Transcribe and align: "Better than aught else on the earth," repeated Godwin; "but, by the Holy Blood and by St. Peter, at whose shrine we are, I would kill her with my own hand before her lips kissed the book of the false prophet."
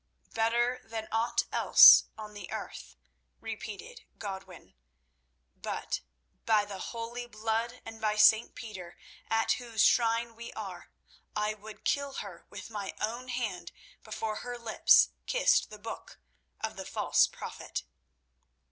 "Better 0.33 0.81
than 0.83 1.07
aught 1.11 1.45
else 1.51 2.05
on 2.17 2.33
the 2.33 2.51
earth," 2.51 2.97
repeated 3.39 4.03
Godwin; 4.17 4.73
"but, 5.55 6.01
by 6.43 6.65
the 6.65 6.79
Holy 6.79 7.27
Blood 7.27 7.81
and 7.85 8.01
by 8.01 8.15
St. 8.15 8.55
Peter, 8.55 8.97
at 9.29 9.51
whose 9.51 9.85
shrine 9.85 10.35
we 10.35 10.51
are, 10.53 10.89
I 11.35 11.53
would 11.53 11.83
kill 11.85 12.13
her 12.13 12.47
with 12.49 12.71
my 12.71 12.95
own 12.99 13.27
hand 13.27 13.71
before 14.03 14.37
her 14.37 14.57
lips 14.57 15.09
kissed 15.27 15.69
the 15.69 15.77
book 15.77 16.19
of 16.61 16.77
the 16.77 16.85
false 16.87 17.27
prophet." 17.27 17.83